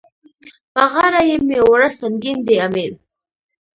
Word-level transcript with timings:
په 0.73 0.83
غاړه 0.91 1.21
يې 1.29 1.37
مه 1.47 1.57
وړه 1.69 1.89
سنګين 1.99 2.37
دی 2.47 2.55
امېل. 2.65 2.93